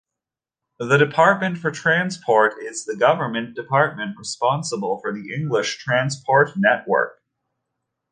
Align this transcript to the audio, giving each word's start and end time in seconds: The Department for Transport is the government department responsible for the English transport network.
The 0.79 0.97
Department 0.97 1.59
for 1.59 1.69
Transport 1.69 2.53
is 2.59 2.85
the 2.85 2.95
government 2.95 3.53
department 3.55 4.17
responsible 4.17 4.99
for 4.99 5.13
the 5.13 5.31
English 5.35 5.77
transport 5.77 6.53
network. 6.57 7.21